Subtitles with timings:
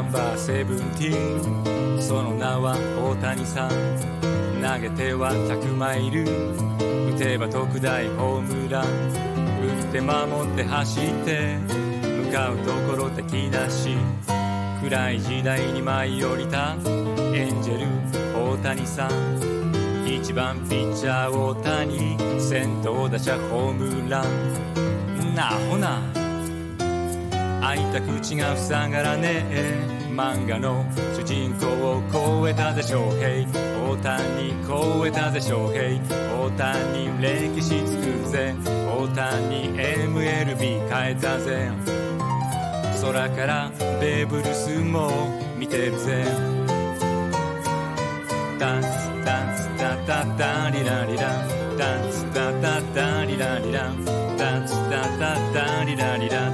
[0.00, 2.02] ンバーセブンティーン。
[2.02, 3.70] その名は大谷さん。
[4.62, 6.24] 投げては100マイル。
[7.14, 8.84] 打てば特大ホームラン。
[8.84, 11.58] 打って守って走って。
[12.26, 13.96] 向かうところ敵なし
[14.82, 16.74] 暗い時代に舞い降りた
[17.32, 17.86] エンジェル
[18.34, 19.10] 大谷さん。
[20.04, 22.40] 1番ピッチャー大谷。
[22.40, 25.34] 先頭打者ホームラン。
[25.34, 26.25] なほな。
[27.66, 29.44] 開いた口が塞がらね。
[29.50, 30.84] え漫画の
[31.16, 33.44] 主人公を超えたぜ翔平
[33.90, 36.00] 大谷超えたぜ翔平
[36.38, 38.54] 大谷歴史作るぜ。
[38.64, 41.72] 大谷 MLB 変えたぜ。
[43.02, 45.10] 空からベーブ・ルースも
[45.58, 46.24] 見てるぜ。
[48.60, 48.88] ダンツ
[49.24, 51.28] ダンツダダダリラリラ。
[51.76, 53.90] ダンツダダダリラリラ。
[54.38, 56.45] ダンツダダダリラリラ。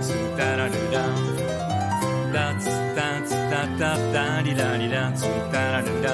[2.33, 2.67] ダンツ
[2.97, 6.13] ダンツダダダリラリラツダラルラ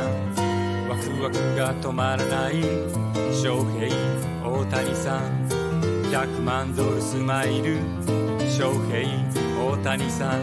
[0.89, 2.61] ワクワクが止まらない
[3.33, 3.89] 翔平
[4.45, 5.49] 大谷さん。
[6.11, 7.77] 100万ドルスマイル
[8.51, 9.09] 翔平
[9.63, 10.41] 大谷さん。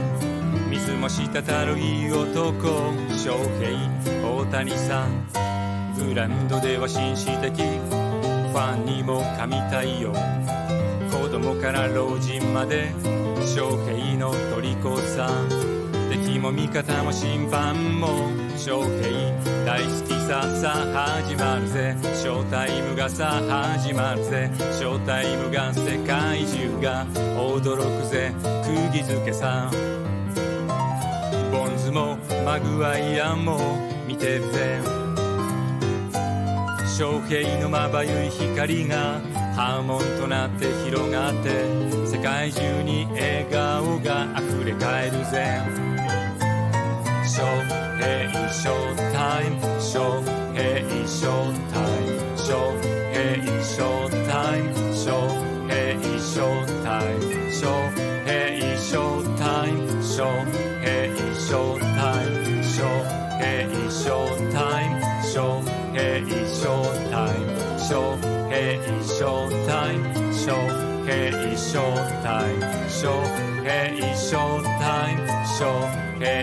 [0.70, 1.28] 水も滴
[1.66, 5.26] るいい男翔平大谷さん。
[5.98, 7.52] グランドでは紳士的。
[7.52, 10.14] ファンにも神対応。
[11.12, 13.25] 子供から老人まで。
[13.46, 15.30] 翔平の虜さ
[16.10, 21.96] 敵も味方も審判も翔平大好きささ始まるぜ。
[22.16, 24.50] ショータイムがさ始まるぜ。
[24.58, 27.06] ショータイムが世界中が
[27.38, 28.34] 驚くぜ。
[28.64, 29.70] 釘付けさ
[31.52, 34.80] ボンズもマグワイアも見てるぜ。
[36.98, 39.20] 翔平のまばゆい光が
[39.56, 41.50] 波紋となって広がって
[42.06, 45.62] 世界中に笑顔が溢れ返るぜ。
[47.26, 47.42] 翔
[47.98, 50.22] 平ショータイム翔
[50.54, 52.52] 平ショータイム翔
[53.12, 53.16] 平
[53.64, 55.28] ショータイム翔
[55.68, 57.64] 平ショータイム翔
[58.26, 60.16] 平ショータイム翔
[60.52, 62.92] 平ショータイムショータ
[63.32, 63.56] イ
[63.92, 68.25] ショータイムショータイショータイムショー
[68.66, 68.82] 平
[69.68, 71.06] タイムショー
[75.46, 75.62] 小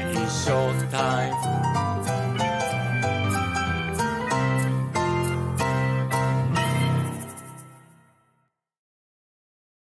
[0.03, 1.92] イショータイム